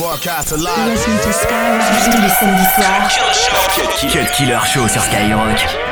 [0.00, 0.88] Broadcast live.
[0.88, 3.10] Listen to Skyrock tous les samedis soirs.
[4.08, 5.89] Cut Killer Show sur Skyrock.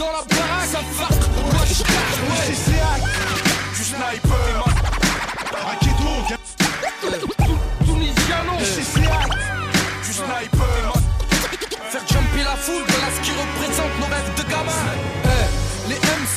[0.00, 1.18] dans la baraque, ça farce,
[1.52, 2.54] moi je ouais.
[2.54, 3.04] CCH,
[3.76, 4.64] du sniper,
[5.52, 6.12] raquetto,
[7.84, 9.28] Tunisiano, CCH,
[10.06, 10.92] du sniper,
[11.90, 15.19] faire jumper la foule, voilà ce qui représente nos rêves de gamin.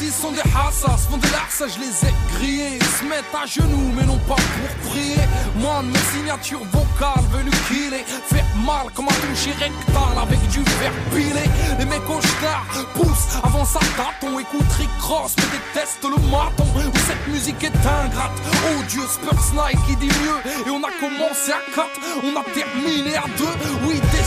[0.05, 2.77] Ils sont des hassas, font des larsa, je les ai grillés.
[2.79, 5.23] Ils se mettent à genoux, mais non pas pour prier.
[5.55, 8.03] Moi, mes signatures vocales venues killer.
[8.27, 11.47] Faire mal comme un toucher rectal avec du fer pilé.
[11.79, 12.19] Les mecs au
[12.93, 14.19] poussent avant sa date.
[14.23, 16.65] Écoute Rick Ross, mais déteste le maton.
[16.75, 18.37] Où cette musique est ingrate.
[18.67, 20.67] Oh Dieu, Spurs Nike qui dit mieux.
[20.67, 21.87] Et on a commencé à 4,
[22.23, 23.45] on a terminé à 2.
[23.87, 24.22] Oui, des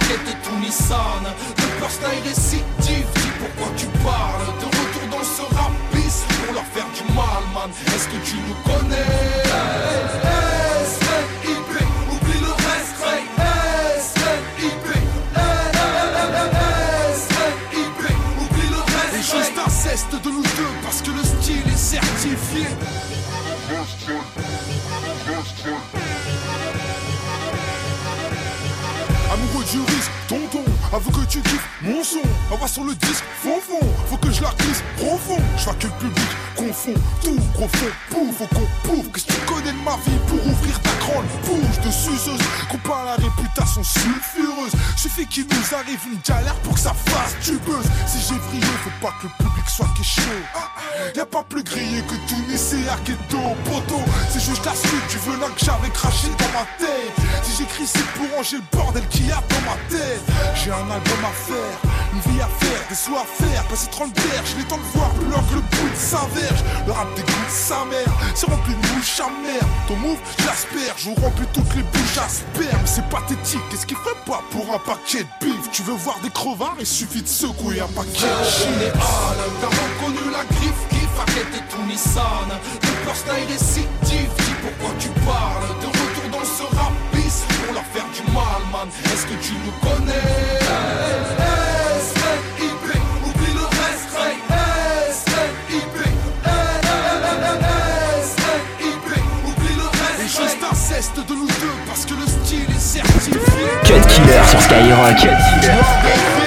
[0.00, 1.24] Faquette et tout Nissan.
[1.80, 4.46] Le style récidive, dis pourquoi tu parles.
[4.60, 5.72] De retour dans ce rap
[6.44, 7.70] pour leur faire du mal, man.
[7.86, 9.40] Est-ce que tu nous connais?
[20.24, 22.66] de nous deux parce que le style est certifié.
[30.92, 32.22] Avoue que tu kiffes mon son.
[32.50, 35.40] Envoie sur le disque, fond fond, faut que je la glisse profond.
[35.56, 39.12] Je vois que le public confond tout, gros fond, pouf, faut qu'on pouf.
[39.12, 42.40] Qu'est-ce que tu connais de ma vie pour ouvrir ta grande bouche de suceuse?
[42.70, 44.72] Qu'on parle la réputation sulfureuse.
[44.96, 47.34] Suffit qu'il nous arrive une galère pour que ça fasse
[47.66, 47.86] buzz.
[48.06, 50.20] Si j'ai brillé, faut pas que le public soit chaud.
[51.14, 54.00] Y'a pas plus grillé que tout c'est Arqueto, poteau.
[54.30, 57.14] C'est juste la suite du venin que j'avais craché dans ma tête.
[57.42, 60.22] Si j'écris, c'est pour ranger le bordel qu'il y a dans ma tête.
[60.54, 61.76] J'ai album à faire,
[62.14, 63.64] une vie à faire, des soins à faire.
[63.64, 66.62] Passer 30 berges, j'ai temps de voir plus que le bout de sa verge.
[66.86, 69.68] Le rap dégoûte sa mère, c'est rempli de mouches merde.
[69.88, 72.86] Ton move, j'espère, je remplis toutes les bouches à sperme.
[72.86, 75.70] C'est pathétique, qu'est-ce qu'il ferait pas pour un paquet de bif?
[75.72, 78.90] Tu veux voir des crevards, il suffit de secouer un paquet de.
[79.60, 80.86] T'as reconnu la griffe
[81.16, 82.48] Faquette et tout Nissan.
[82.82, 85.68] Le peur style récidive, dis pourquoi tu parles?
[85.80, 86.92] De retour dans ce rap
[87.64, 88.88] pour leur faire du mal, man.
[89.04, 90.59] Est-ce que tu nous connais?
[100.90, 103.32] Zeste de nous deux parce que le style est certifié.
[103.84, 105.16] Cut Killer sur Skyrock.
[105.16, 105.28] Cut
[105.60, 106.40] Killer.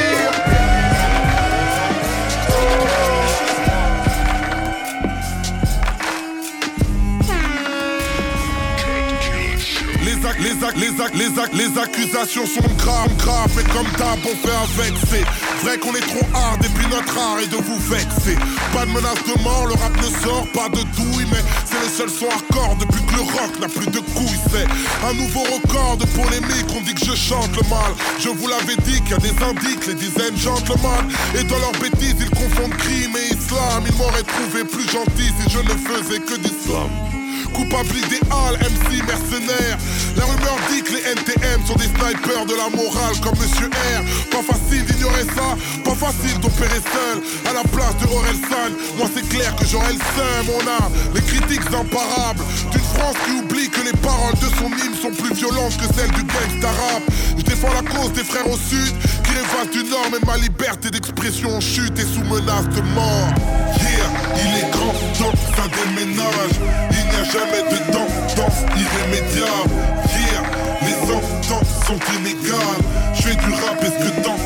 [10.75, 14.93] les, les, les accusations sont graves, graves, mais comme d'hab, on fait avec.
[15.09, 18.37] C'est vrai qu'on est trop hard et puis notre art est de vous vexer.
[18.73, 21.41] Pas de menace de mort, le rap ne sort pas de douille, mais
[21.89, 24.39] c'est le seul son hardcore depuis que le rock n'a plus de couilles.
[24.51, 24.65] C'est
[25.05, 27.91] un nouveau record de polémique, on dit que je chante le mal.
[28.19, 31.11] Je vous l'avais dit qu'il y a des indices, les dizaines gentlemen.
[31.37, 33.83] Et dans leurs bêtises, ils confondent crime et islam.
[33.85, 37.12] Ils m'auraient trouvé plus gentil si je ne faisais que d'islam.
[37.53, 39.77] Coupable idéal, MC mercenaire.
[40.15, 44.01] La rumeur dit que les NTM sont des snipers de la morale comme Monsieur R.
[44.29, 48.71] Pas facile d'ignorer ça, pas facile d'opérer seul à la place de Orelsan.
[48.97, 53.31] Moi c'est clair que j'aurai le seum, on a les critiques imparables d'une France qui
[53.31, 57.03] oublie que les paroles de son hymne sont plus violentes que celles du gangsta rap.
[57.37, 58.93] Je défends la cause des frères au sud
[59.39, 63.33] face du Nord, mais ma liberté d'expression en chute et sous menace de mort.
[63.79, 66.55] Yeah, il est grand temps, ça déménage.
[66.91, 69.73] Il n'y a jamais de tendance irrémédiable.
[70.13, 70.43] Yeah,
[70.81, 72.81] les ententes sont inégales.
[73.15, 74.37] Je fais du rap, est-ce que temps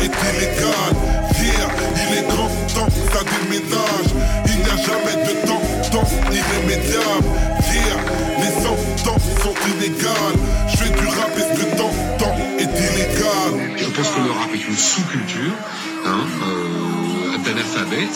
[0.00, 0.92] est illégal?
[1.40, 4.10] Yeah, il est grand temps, ça déménage.
[4.46, 7.28] Il n'y a jamais de tendance irrémédiable.
[7.72, 8.00] Yeah,
[8.38, 10.38] les ententes sont inégales.
[10.68, 11.69] Je fais du rap, est-ce que
[14.00, 15.52] pense que le rap est une sous-culture.
[16.06, 17.10] Hein, euh,
[17.44, 18.08] d'analphabète.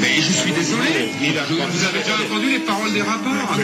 [0.00, 3.56] Mais je suis désolé, vous avez déjà entendu les paroles des rappeurs.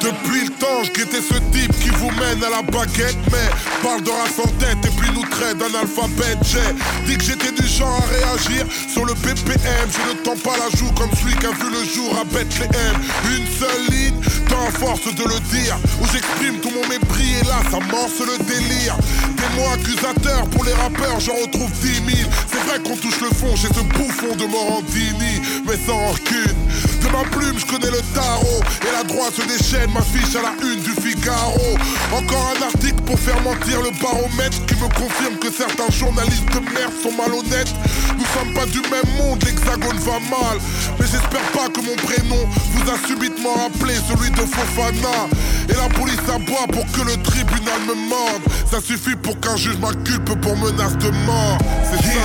[0.00, 3.50] Depuis le temps, je guettais ce type qui vous mène à la baguette, mais
[3.82, 5.24] parle de race en tête et puis nous
[5.68, 6.36] d'un alphabet.
[6.42, 9.88] J'ai dit que j'étais du genre à réagir sur le BPM.
[9.88, 12.96] Je ne tends pas la joue comme celui qui a vu le jour à Bethlehem.
[13.30, 17.60] Une seule ligne, tant force de le dire, où j'exprime tout mon mépris et là
[17.70, 18.96] ça morce le délire.
[19.36, 22.30] Des mots accusateurs pour les rappeurs, j'en retrouve 10 000.
[22.50, 26.60] C'est vrai qu'on touche le fond chez ce bouffon de Morandini, mais sans rancune.
[27.02, 28.62] De ma plume, je connais le tarot.
[28.82, 30.94] Et la droite se déchaîne, m'affiche à la une du
[31.26, 36.60] Encore un article pour faire mentir le baromètre qui me confirme que certains journalistes de
[36.60, 37.72] merde sont malhonnêtes.
[38.18, 40.58] Nous sommes pas du même monde, l'hexagone va mal.
[40.98, 45.24] Mais j'espère pas que mon prénom vous a subitement rappelé celui de Fofana.
[45.70, 48.42] Et la police aboie pour que le tribunal me morde.
[48.70, 51.58] Ça suffit pour qu'un juge m'inculpe pour menace de mort.
[51.90, 52.20] C'est ça,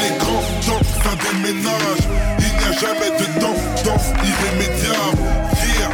[0.00, 2.02] il est grand temps, ça déménage.
[2.38, 5.20] Il n'y a jamais de tendance irrémédiable.
[5.60, 5.90] Hier,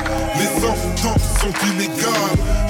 [0.65, 2.64] les sentences sont inégales.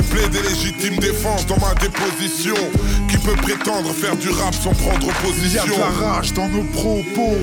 [0.00, 2.54] J'ai plaidé légitime défense dans ma déposition.
[3.08, 6.32] Qui peut prétendre faire du rap sans prendre position Il y a de la rage
[6.32, 7.36] dans nos propos.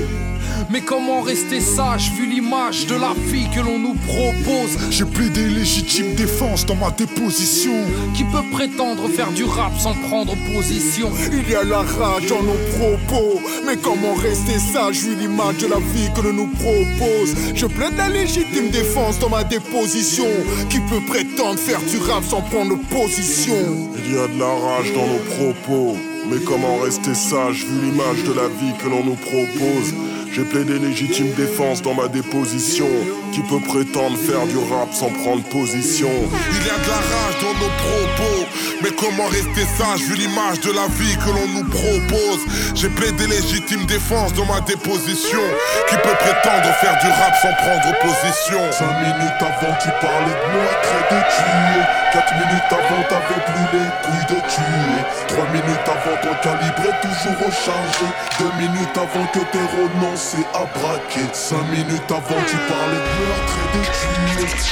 [0.70, 4.76] Mais comment rester sage vu l'image de la vie que l'on nous propose?
[4.90, 7.74] J'ai plaidé légitime défense dans ma déposition.
[8.14, 12.42] Qui peut prétendre faire du rap sans prendre position Il y a la rage dans
[12.42, 13.40] nos propos.
[13.66, 17.34] Mais comment rester sage vu l'image de la vie que l'on nous propose?
[17.54, 20.26] Je plaide la légitime défense dans ma déposition.
[20.70, 23.54] Qui peut prétendre faire du rap sans prendre position?
[23.98, 25.96] Il y a de la rage dans nos propos.
[26.30, 29.94] Mais comment rester sage vu l'image de la vie que l'on nous propose?
[30.32, 32.88] J'ai plaidé légitime défense dans ma déposition.
[33.32, 36.08] Qui peut prétendre faire du rap sans prendre position?
[36.08, 38.46] Il y a de la rage dans nos propos.
[38.82, 42.40] Mais comment rester sage vu l'image de la vie que l'on nous propose?
[42.74, 45.42] J'ai plaidé légitime défense dans ma déposition.
[45.88, 48.60] Qui peut prétendre faire du rap sans prendre position?
[48.70, 53.78] 5 minutes avant tu parlais de moi, très de tuer 4 minutes avant t'avais plus
[53.78, 54.98] les couilles de tuer
[55.28, 58.06] 3 minutes avant ton calibre est toujours rechargé
[58.38, 63.14] 2 minutes avant que tes renonces c'est à braquer 5 minutes avant tu parlais de
[63.22, 64.18] meurtre et de tuer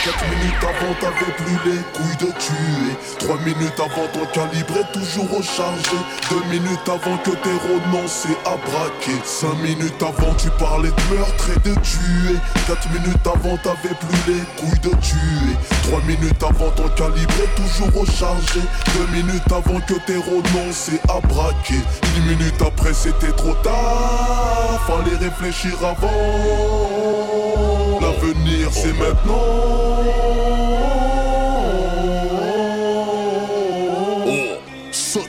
[0.06, 2.92] 4 minutes avant t'avais plus les couilles de tuer.
[3.18, 5.98] 3 minutes avant ton calibre est toujours rechargé.
[6.30, 7.58] 2 minutes avant que tes
[8.06, 13.26] c'est à braquer 5 minutes avant tu parlais de meurtre et de tuer 4 minutes
[13.26, 15.54] avant t'avais plus les couilles de tuer.
[15.84, 18.60] 3 minutes avant ton calibre est toujours rechargé.
[18.94, 20.20] 2 minutes avant que tes
[20.72, 21.80] c'est à braquer
[22.14, 24.80] 10 minutes après c'était trop tard.
[24.86, 26.10] Fallait réfléchir avant.
[28.00, 30.25] L'avenir c'est maintenant.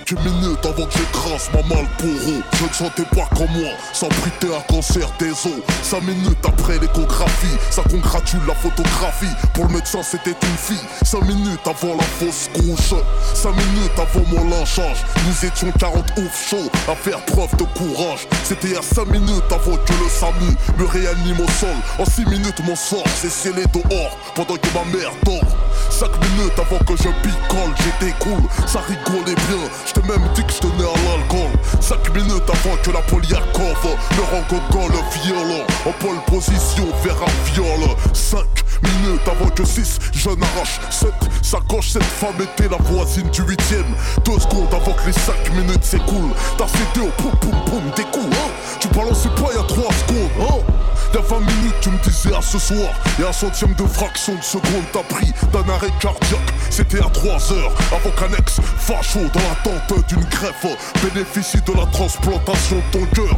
[0.10, 4.62] 5 minutes avant que j'écrase ma pour Je ne sentais pas comme moi, s'abriter un
[4.74, 5.62] cancer des os.
[5.84, 9.36] 5 minutes après l'échographie, ça congratule la photographie.
[9.54, 10.88] Pour le médecin c'était une fille.
[11.04, 12.98] 5 minutes avant la fausse couche.
[13.34, 15.04] 5 minutes avant mon lynchage.
[15.28, 18.30] Nous étions 40 ouf chauds à faire preuve de courage.
[18.46, 21.76] C'était à 5 minutes avant que le SAMU me réanime au sol.
[22.00, 25.58] En 6 minutes mon sort s'est scellé dehors Pendant que ma mère dort.
[25.90, 29.68] 5 minutes avant que je picole, j'étais cool, ça rigolait bien
[30.01, 31.51] t'ai même dit que je tenais à l'alcool.
[31.80, 37.54] 5 minutes avant que la Poliakov me rencontre le violon En pole position vers un
[37.54, 37.96] viol.
[38.13, 38.39] 5
[38.84, 41.10] minutes avant que 6 je n'arrache 7
[41.42, 43.86] sacoches Cette femme était la voisine du 8ème
[44.25, 46.34] 2 secondes avant que les 5 minutes s'écoulent.
[46.58, 48.51] T'as cédé au poum poum poum des coups hein.
[48.80, 52.60] Tu balançais pas y'a 3 secondes hein Y'a 20 minutes tu me disais à ce
[52.60, 57.10] soir Et un centième de fraction de seconde t'as pris d'un arrêt cardiaque C'était à
[57.10, 60.66] 3 heures avant qu'un ex facho dans l'attente d'une greffe
[61.04, 63.38] Bénéficie de la transplantation de ton cœur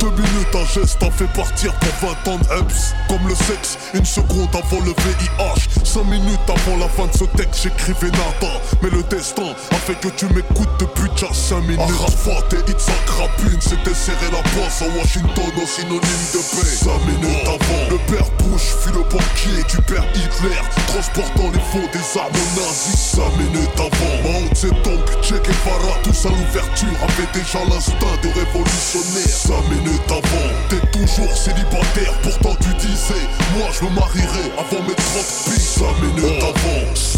[0.00, 2.94] Deux minutes à geste a fait partir pour 20 ans d'Eps.
[3.08, 5.84] Comme le sexe, une seconde avant le VIH.
[5.84, 8.52] 5 minutes avant la fin de ce texte, j'écrivais nada.
[8.82, 11.80] Mais le destin a fait que tu m'écoutes depuis déjà 5 minutes.
[11.80, 16.00] Arafat et Itzhak Rabin s'étaient serré la bosse à Washington au synonyme
[16.32, 17.09] de paix.
[17.10, 21.88] 5 minutes avant, le père Bush fut le banquier du père Hitler, transportant les faux
[21.92, 23.16] des armes nazis.
[23.16, 29.26] 5 minutes avant, Mao Zedong, Che Guevara, tous à l'ouverture avaient déjà l'instinct de révolutionnaire.
[29.26, 33.26] 5 minutes avant, t'es toujours célibataire, pourtant tu disais,
[33.56, 35.49] moi je me marierai avant mes 30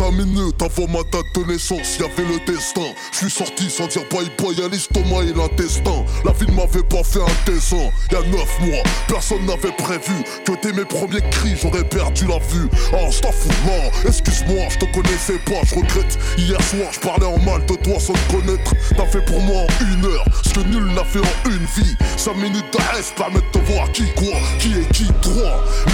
[0.02, 2.92] 5 minutes avant ma date de naissance, y avait le destin.
[3.12, 6.04] Je suis sorti sans dire bye bye à l'estomac et l'intestin.
[6.24, 7.88] La vie ne m'avait pas fait un dessin.
[8.10, 12.40] Y a 9 mois, personne n'avait prévu que dès mes premiers cris j'aurais perdu la
[12.40, 12.68] vue.
[12.92, 13.28] Ah, oh,
[13.64, 16.18] non, excuse-moi, je te connaissais pas, je regrette.
[16.36, 18.74] Hier soir, je parlais en mal de toi sans te connaître.
[18.96, 21.96] T'as fait pour moi en une heure ce que nul n'a fait en une vie.
[22.16, 25.32] 5 minutes d'arrêt permettent de voir qui quoi, qui est qui, 3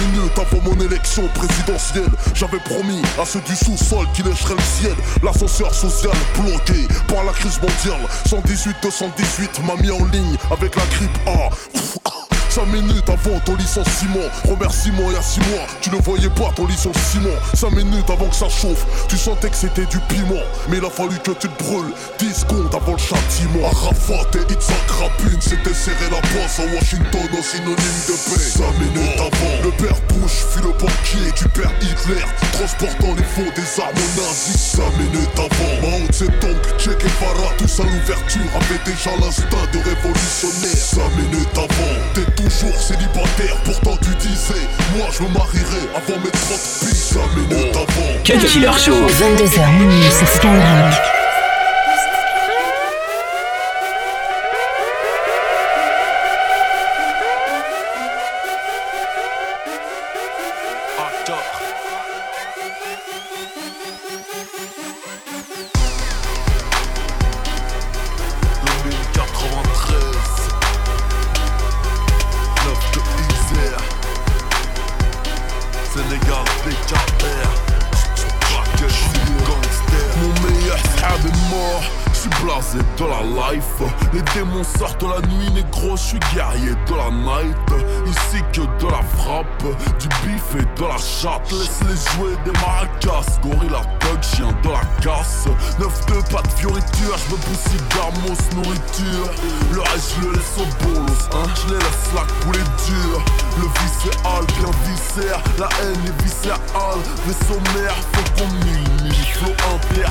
[0.01, 2.11] minutes avant mon élection présidentielle.
[2.33, 4.95] J'avais promis à ceux du sous-sol qui lècheraient le ciel.
[5.23, 8.05] L'ascenseur social bloqué par la crise mondiale.
[8.27, 12.38] 118-218 m'a mis en ligne avec la grippe A.
[12.49, 14.25] 5 minutes avant ton licenciement.
[14.49, 17.35] Remerciement il y a 6 mois, tu ne voyais pas ton licenciement.
[17.53, 20.41] 5 minutes avant que ça chauffe, tu sentais que c'était du piment.
[20.69, 23.65] Mais il a fallu que tu te brûles 10 secondes avant le châtiment.
[23.65, 28.41] Arafat et Itzhak Rabin s'étaient serré la bosse à Washington au synonyme de paix.
[28.41, 33.51] 5 minutes avant, le père Bush fut le banquier du père Hitler, transportant les faux
[33.55, 34.75] des armes nazis.
[34.75, 40.75] 5 minutes avant, Mao Zedong, Che Guevara, tous à l'ouverture avaient déjà l'instinct de révolutionnaire.
[40.75, 46.59] 5 minutes avant, toujours célibataire, pourtant tu disais, moi je me marierai avant mes 30
[46.79, 48.23] piges, 5 minutes avant.
[48.23, 48.93] Cut Killer Show.
[48.93, 51.18] 22h minuit sur Skyrock.
[82.43, 83.81] blasé de la life.
[84.13, 87.57] Les démons sortent la nuit négro, je suis guerrier de la night.
[88.05, 89.63] Ici que de la frappe,
[89.99, 91.51] du bif et de la chatte.
[91.51, 93.81] Laisse les jouer des maracas, gorille la
[94.21, 95.45] chien de la casse.
[95.79, 99.29] 9-2, pas de fioriture, je me pousse d'armos, nourriture.
[99.71, 103.48] Le reste je le laisse au bolos, hein, je les laisse la couler dure.
[103.59, 109.51] Le vicéal bien viscère, la haine est viscérale Mais sommaire, faut qu'on mille mille Flow
[109.73, 110.09] impair,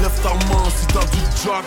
[0.00, 1.64] lève ta main si t'as du jack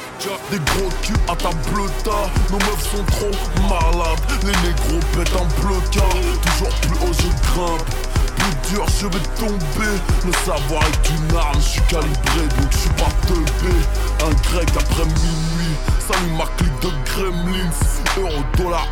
[0.49, 2.17] Des gros culs à ta bleuta,
[2.49, 3.31] nos meufs sont trop
[3.69, 4.19] malades.
[4.43, 8.10] Les négros pètent un blocage, toujours plus haut je grimpe
[8.41, 9.93] plus dur, je vais tomber.
[10.25, 13.75] Le savoir est une arme, je suis calibré, donc je suis pas teubé.
[14.25, 17.71] Un grec après minuit, salut ma clique de gremlins.
[18.17, 18.87] Euro, dollar,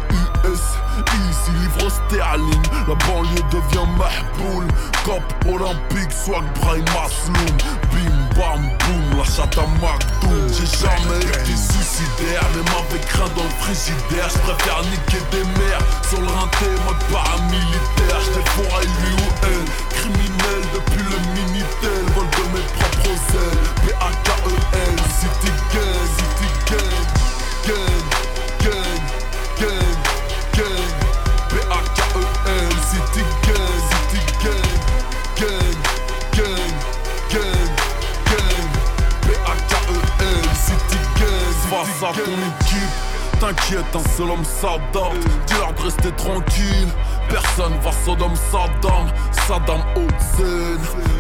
[0.46, 0.62] US,
[0.98, 2.64] easy, livre sterling.
[2.88, 4.66] La banlieue devient mahboul.
[5.04, 7.58] Cop olympique, swag, brain, masloum.
[7.92, 10.48] Bim, bam, boum, la chatte à McDoom.
[10.48, 14.30] J'ai jamais été suicidaire, les mains avec craint dans le frigidaire.
[14.30, 18.20] J'préfère niquer des mères sur le rinté, mode paramilitaire.
[18.24, 19.39] J'défouraille lui ou
[43.40, 45.16] T'inquiète, un seul homme s'adapte.
[45.48, 46.88] Dis-leur de rester tranquille.
[47.30, 49.08] Personne va Sodom Saddam,
[49.48, 50.80] Saddam Hussein.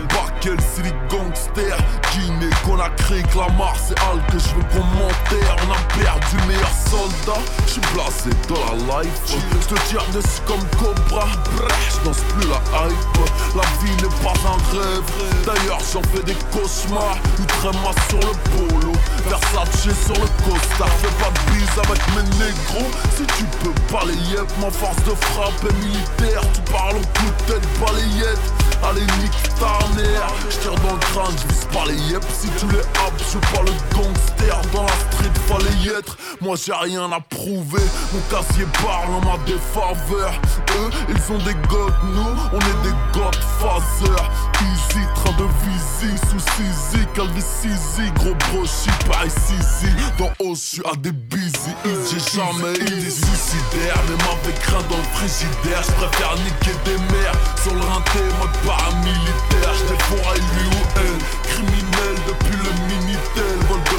[0.09, 1.77] Bakel, Silly Gangster.
[2.11, 5.41] Guinée, Conakry, Clamar, c'est Al que je veux commenter.
[5.61, 7.41] On a perdu le meilleur soldat.
[7.67, 9.21] J'suis blasé de la life.
[9.61, 11.27] J'te tire dessus comme Cobra.
[11.55, 13.55] Bref, j'danse plus la hype.
[13.55, 15.03] La vie n'est pas un rêve.
[15.45, 17.17] D'ailleurs, j'en fais des cauchemars.
[17.39, 18.93] Outre-moi sur le polo.
[19.27, 20.85] Versace sur le Costa.
[21.01, 22.91] Fais pas de bise avec mes négros.
[23.15, 26.41] Si tu peux pas les yep, ma force de frappe est militaire.
[26.53, 28.58] Tu parles en coup de tête, balayette.
[28.83, 30.27] Allez, nique ta mère.
[30.49, 32.23] J'tire dans le crâne, j'vise pas les yep.
[32.31, 34.61] Si tu les haps, je pas le gangster.
[34.73, 36.17] Dans la street, fallait y être.
[36.41, 37.81] Moi, j'ai rien à prouver.
[38.13, 40.33] Mon casier parle en ma défaveur.
[40.77, 44.31] Eux, ils ont des gods, nous, on est des godfathers.
[44.61, 50.81] Easy, train de visite, sous Sisi, Calvi Sisi, gros brochi, pas ici, Dans haut, j'suis
[50.91, 51.71] à des busy.
[51.85, 54.59] J'ai jamais été suicidaire, même avec
[54.89, 60.45] dans le frigidaire Je préfère niquer des mers Sur le rinté, mode paramilitaire Je défouraille
[60.53, 61.19] lui ou elle.
[61.49, 63.98] Criminel depuis le Minitel Vol de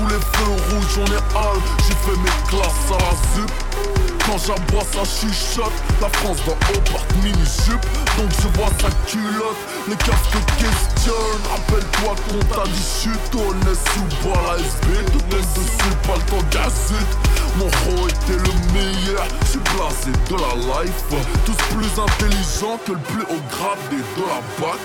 [0.00, 1.60] tous les feux rouges j'en ai hal.
[1.86, 3.50] J'ai fait mes classes à la ZUP.
[4.26, 7.80] Quand j'aboie ça chuchote La France dans haut porte mini-jupe
[8.18, 9.56] Donc je vois sa culotte
[9.88, 11.14] Les casques questionnent
[11.50, 15.96] Rappelle-toi qu'on t'a dit chute On est sous bois la SB Tout le monde dessus,
[16.06, 19.24] pas le temps gazette Mon ro était le meilleur.
[19.42, 21.04] Je suis blasé de la life.
[21.44, 24.78] Tous plus intelligents que le plus haut gradé de la bac.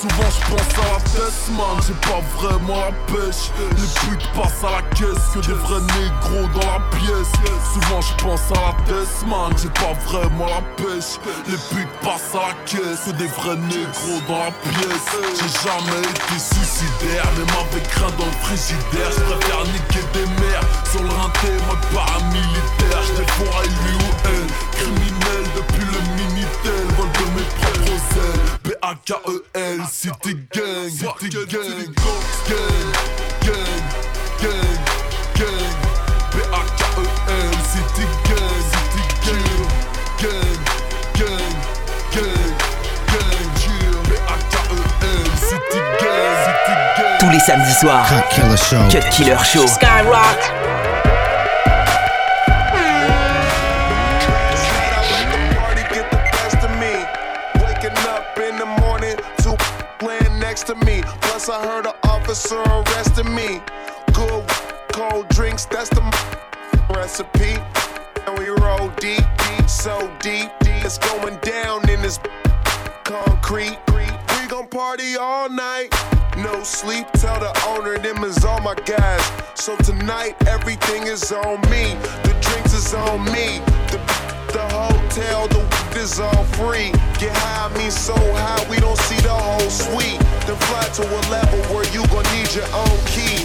[0.00, 1.76] Souvent je pense à la tête man.
[1.86, 3.50] J'ai pas vraiment la pêche.
[3.76, 5.26] Les putes passent à la caisse.
[5.34, 7.32] Que des vrais négros dans la pièce.
[7.72, 9.52] Souvent je pense à la tête man.
[9.60, 11.18] J'ai pas vraiment la pêche.
[11.48, 13.04] Les putes passent à la caisse.
[13.06, 15.08] Que des vrais négros dans la pièce.
[15.34, 17.26] J'ai jamais été suicidaire.
[17.36, 21.84] Même avec grain dans le frigidaire Je préfère niquer des mers Sur le rinté mode
[22.04, 24.48] paramilitaire Je défouraille lui ou elle.
[24.72, 28.44] Criminel depuis le Minitel Vol de mes propres ailes.
[28.64, 31.48] B-A-K-E-L City Gang City Gang.
[31.48, 32.70] Gang
[33.42, 33.84] Gang
[34.42, 34.78] Gang
[35.36, 35.74] Gang.
[36.32, 39.60] B-A-K-E-L City Gang City Gang.
[40.20, 40.60] Gang
[41.18, 41.54] Gang
[42.04, 42.42] Gang
[43.04, 43.96] Gang.
[44.08, 47.18] B-A-K-E-L City Gang City Gang.
[47.20, 48.88] Tous les samedis soirs, Cut Killer Show.
[48.90, 49.66] Cut Killer Show.
[49.66, 50.63] Skyrock.
[61.54, 63.62] I heard an officer arresting me.
[64.12, 64.44] Good
[64.92, 66.02] cold drinks, that's the
[66.90, 67.54] recipe.
[68.26, 70.84] And we roll deep, deep, so deep, deep.
[70.84, 72.18] It's going down in this
[73.04, 73.78] concrete.
[73.94, 74.04] We
[74.48, 75.94] gon' party all night.
[76.38, 79.22] No sleep, tell the owner them is all my guys.
[79.54, 81.94] So tonight everything is on me.
[82.24, 83.60] The drinks is on me.
[83.92, 86.94] The the hotel, the week is all free.
[87.18, 90.22] Get high, I mean so high, we don't see the whole suite.
[90.46, 93.42] Then fly to a level where you gon' need your own key.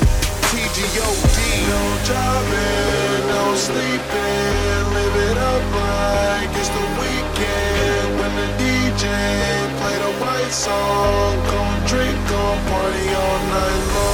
[0.54, 1.38] TGOD.
[1.66, 8.08] No jobbing, no sleeping, live it up like it's the weekend.
[8.22, 9.06] When the DJ
[9.82, 14.09] play the right song, gon' drink, gon' party all night long.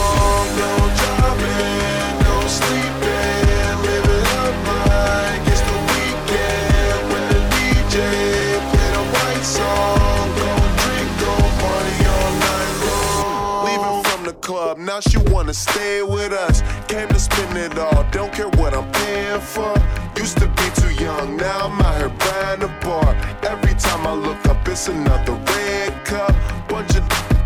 [14.96, 16.62] Now she wanna stay with us.
[16.88, 19.74] Came to spend it all, don't care what I'm paying for.
[20.16, 23.12] Used to be too young, now I'm out here buying a bar.
[23.44, 26.34] Every time I look up, it's another red cup.
[26.70, 27.04] Bunch of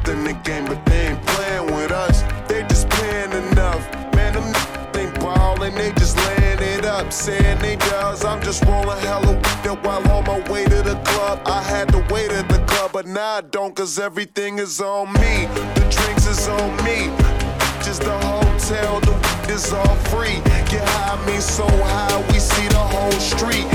[0.10, 2.22] in the game, but they ain't playing with us.
[2.48, 3.82] They just paying enough.
[4.14, 4.50] Man, them
[4.96, 7.12] ain't ballin', they just laying it up.
[7.12, 11.42] Saying they does, I'm just rolling hella with while on my way to the club.
[11.46, 15.14] I had to wait at the club, but now I don't, cause everything is on
[15.14, 15.48] me.
[15.76, 17.38] The drinks is on me.
[17.84, 19.15] Just the hotel, the
[19.50, 20.42] is all free.
[20.70, 23.65] Get high, me so high, we see the whole street.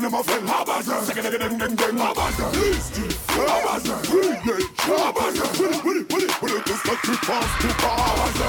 [0.00, 0.48] friend of my friend.
[0.48, 1.04] Habaza.
[1.04, 1.96] Second nigga that them gang.
[1.96, 2.44] Habaza.
[3.32, 3.94] Habaza.
[4.04, 4.68] Pretty name.
[4.76, 5.44] Habaza.
[5.56, 6.60] Pretty, pretty, pretty, pretty.
[6.68, 8.36] Just like two pounds, two pounds.
[8.36, 8.46] Habaza.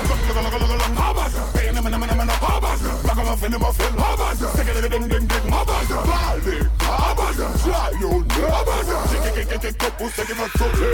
[1.02, 1.42] Habaza.
[1.56, 2.40] Paying them and them and them and them.
[2.40, 3.04] Habaza.
[3.08, 3.96] Rock my friend of my friend.
[3.96, 4.48] Habaza.
[4.58, 5.48] Second nigga that them gang.
[5.56, 5.98] Habaza.
[6.10, 6.58] Bali.
[6.84, 7.48] Habaza.
[7.64, 9.77] Try your Habaza.
[9.98, 10.88] Pour ceux qui veulent sauter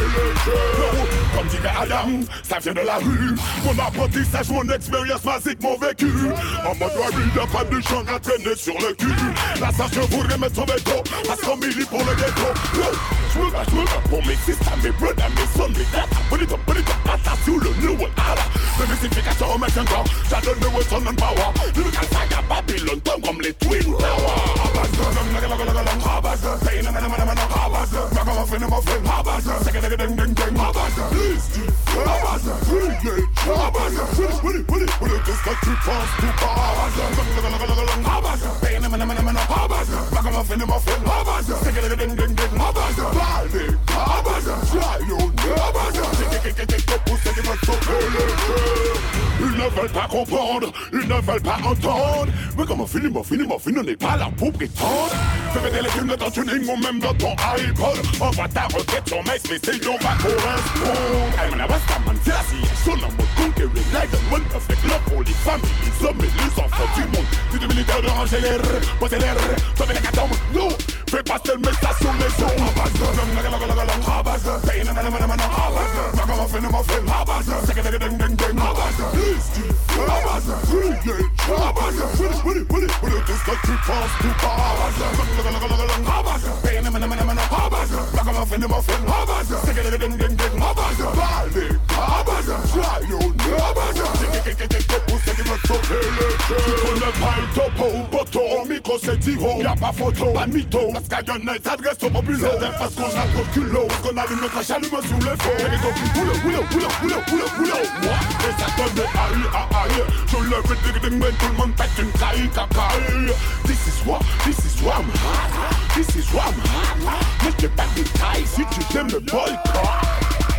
[2.43, 3.35] ça vient de la rue.
[3.63, 6.11] Mon apprentissage, mon expérience basique, mon vécu.
[6.65, 9.13] En mode warrior, pas de champ à sur le cul.
[9.59, 12.47] La sage je voudrais mettre son béton, parce qu'on pour le ghetto.
[13.33, 14.37] Je me bats, je me bats pour mes
[14.83, 16.07] mes brothers, mes sons, mes datas.
[16.29, 16.93] Put it up, put it
[18.79, 21.53] le mystification au le weapon and power.
[22.49, 24.53] Babylon, tombe comme les Twin Towers.
[28.83, 31.47] Aferin Haberse Seke denge denge denge denge Haberse Please
[31.87, 36.27] Haberse Create Haberse Finish with it with it with it Just like three times to
[36.43, 40.35] Haberse Lang lang lang lang lang Haberse Bang nam nam nam nam Haberse Back em
[40.35, 44.97] off in em off in Haberse Seke denge denge denge denge Haberse Party Haberse Try
[45.07, 48.82] your Haberse Take take take take take Pussy give us some Hey hey hey
[49.63, 52.27] ne veulent pas comprendre, ils ne veulent pas entendre.
[52.57, 52.65] Mais
[53.33, 55.11] finir, mon finir, on n'est pas là pour prétendre.
[55.53, 57.97] Fais péter les films de ton tuning ou même dans ton iPod.
[58.19, 61.33] Envoie ta requête sur MySpace et on va correspondre.
[61.41, 63.93] Hey man, I was man, c'est la situation en mode conquering.
[63.93, 67.25] Like the one perfect love pour les familles, les hommes et les enfants du monde.
[67.51, 68.61] Tu es militaire de ranger l'air,
[68.99, 69.35] poser l'air,
[69.75, 70.37] sauver les catombes.
[70.53, 70.69] Non,
[71.13, 72.73] fais passer le message sur les ondes.
[74.03, 75.37] Abaza, pain, abaza,
[76.17, 79.05] ragamuffin, muffin, abaza, second ding, ding, ding, abaza.
[79.93, 82.05] Abaza, really, abaza,
[82.43, 85.05] with it, with it, with it, this country comes to abaza.
[86.03, 91.07] Abaza, pain, abaza, ragamuffin, muffin, abaza, second ding, ding, ding, abaza.
[91.13, 94.05] Balde, abaza, giant, abaza,
[95.07, 96.57] pour ceux qui veulent sauter les jeux.
[96.65, 98.22] Tu connais pas le topo, poto, au
[98.93, 102.77] micro c'est Tiro, y'a pas photo, pas de mytho, parce en a, s'adresse au populaire,
[102.77, 105.51] parce qu'on a trop de culot, parce qu'on allume notre chalume sous le feu.
[105.59, 110.25] Et les autres, boulot, boulot, boulot, boulot, boulot, boulot, moi, et ça donne des high
[110.27, 112.99] 절레그리그릭맨돌만 뱉은 가이가가이
[113.65, 118.03] This is what, this is what I'm hot This is what I'm hot 내게 뱉은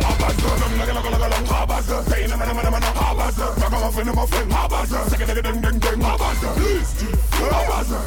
[0.05, 3.45] I'm like a like a like a Habazza, pain, I'm a man, I'm a Habazza,
[3.59, 6.93] back on my friend, I'm a friend, Habazza, second, ding, ding, ding, ding, Habazza, please,
[7.31, 8.05] Habazza,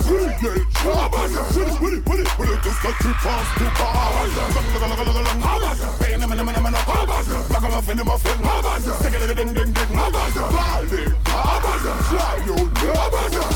[11.28, 13.48] Amazon Fly you Amazon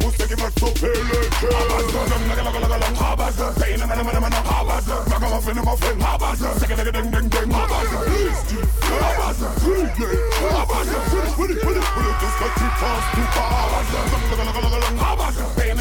[0.00, 4.18] Pussy give us so peleke Amazon Laga laga laga lang Amazon Pain na na na
[4.18, 8.40] na na Amazon Maga muffin muffin Amazon Second ding ding ding ding Amazon Please
[8.88, 12.70] Amazon Free yeah Amazon Free free free free This country
[13.14, 15.63] too far Amazon Laga laga laga lang Amazon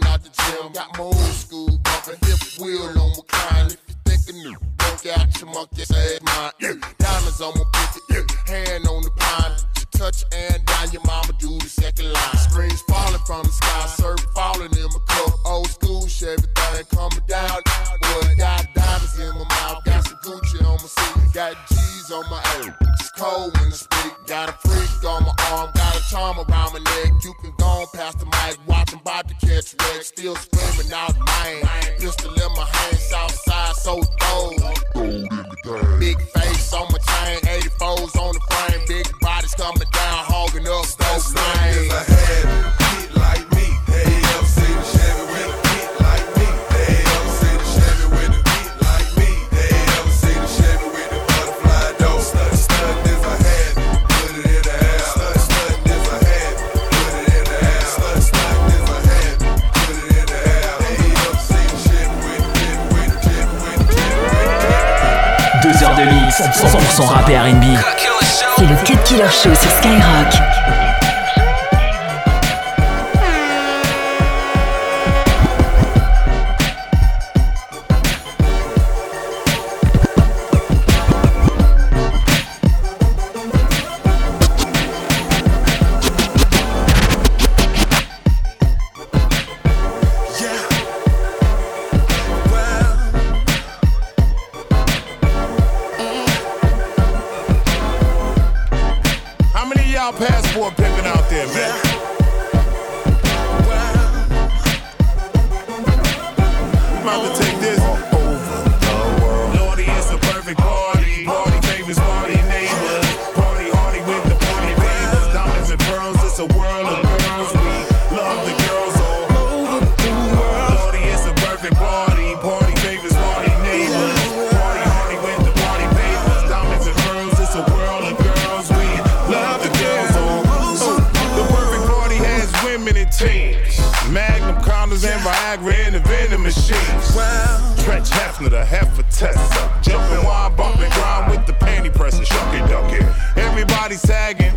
[0.00, 0.72] Bitch, out the gym.
[0.72, 3.72] Got my old school bumpin', hip wheel on my client.
[3.74, 4.56] If you thinkin' new,
[5.02, 6.52] get out your monkey ass mine.
[6.60, 6.72] Yeah.
[6.98, 8.54] Diamonds on my pinky, yeah.
[8.54, 9.52] hand on the pine.
[9.92, 12.36] Touch and down, your mama do the second line.
[12.36, 15.32] Strings falling from the sky, surf falling in my cup.
[15.46, 17.60] Old school Chevy thing coming down.
[18.02, 19.85] Boy, got diamonds in my mouth,
[20.26, 22.70] Gucci on my seat, got G's on my ass.
[22.98, 26.72] It's cold when I speak, got a freak on my arm, got a charm around
[26.72, 27.12] my neck.
[27.22, 31.16] You can go on past the mic, watching about to catch wreck, still screaming out
[31.16, 31.62] mine.
[32.00, 34.58] Pistol in my hand, south side, so cold.
[36.00, 40.86] Big face on my chain, 84s on the frame, big bodies coming down, hogging up
[40.86, 42.15] those Stunt
[66.36, 67.64] 100% rap et R&B.
[68.58, 70.85] C'est le Cut Killer Show sur Skyrock.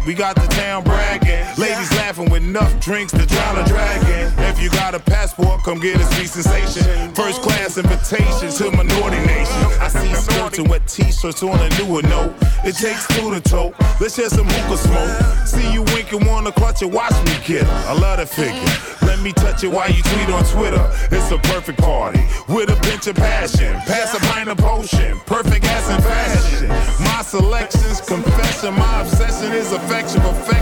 [0.10, 1.45] We got the town bragging.
[1.62, 4.34] Ladies laughing with enough drinks to drown a dragon.
[4.45, 7.13] If you got a passport, come get us free sensation.
[7.13, 9.63] First class invitation to minority nation.
[9.80, 12.34] I see skirts and wet t-shirts on a newer note.
[12.65, 13.72] It takes two to toe.
[14.02, 15.48] Let's share some hookah smoke.
[15.48, 16.89] See you winking, wanna clutch it.
[16.89, 17.65] watch me kid.
[17.65, 19.08] I love that figure.
[19.08, 20.89] Let me touch it while you tweet on Twitter.
[21.12, 23.76] It's a perfect party with a pinch of passion.
[23.82, 25.19] Pass a pint of potion.
[25.28, 26.67] Perfect ass and fashion.
[27.06, 30.59] My selections, confession, my obsession passion is affection, affection.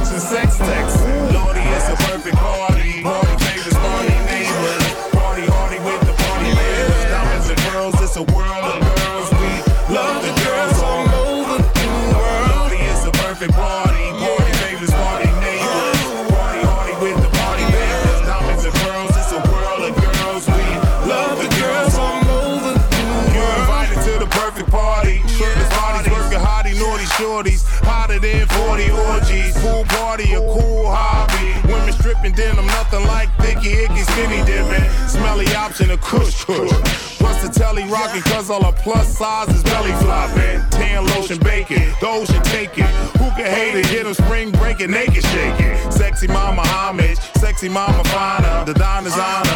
[35.88, 37.18] Option, a kush kush.
[37.18, 40.62] Plus the telly rocking, cause all the plus size is belly flopping.
[40.70, 42.90] Tan lotion baking, those ocean take it.
[43.20, 43.90] Who can hate it?
[43.90, 45.92] Get them spring breaking, naked shaking.
[45.92, 48.66] Sexy mama homage, sexy mama finer.
[48.66, 49.47] The diner's honor,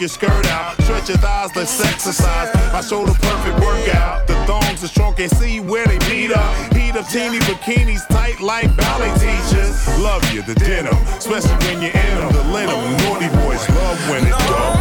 [0.00, 0.80] your skirt out.
[0.82, 2.48] Stretch your thighs, let's exercise.
[2.72, 4.26] I show the perfect workout.
[4.26, 6.72] The thongs are strong, can see where they meet up.
[6.72, 9.86] Heat up teeny bikinis, tight like ballet teachers.
[9.98, 12.32] Love you, the denim, especially when you're in them.
[12.32, 14.36] The linen, naughty boys love when it's.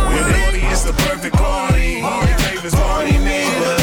[0.10, 0.28] With.
[0.38, 2.02] Naughty, the perfect party.
[2.02, 3.79] Favors, party neighbors.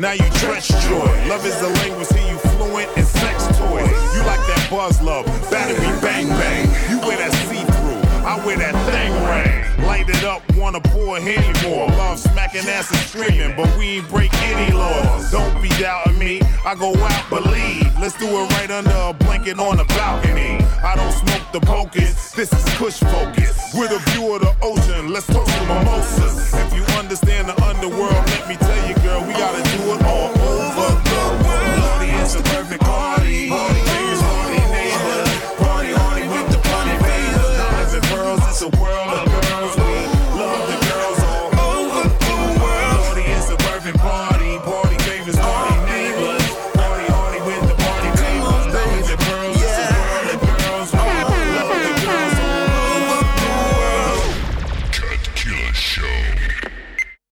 [0.00, 1.28] Now you trench joy.
[1.28, 3.92] Love is the language, see you fluent in sex toys.
[4.16, 6.66] You like that buzz love, battery bang bang.
[6.90, 9.86] You wear that see-through, I wear that thing ring.
[9.86, 11.86] Light it up, wanna pour any more.
[11.88, 15.30] Love smacking ass and screaming, but we ain't break any laws.
[15.30, 17.86] Don't be doubting me, I go out, believe.
[18.00, 20.64] Let's do it right under a blanket on the balcony.
[20.82, 23.74] I don't smoke the pocus, this is push focus.
[23.74, 26.54] With a view of the ocean, let's toast the mimosas.
[26.54, 28.89] If you understand the underworld, let me tell you,
[29.26, 31.80] we gotta do it all over the world.
[31.80, 32.82] Lordy, it's the perfect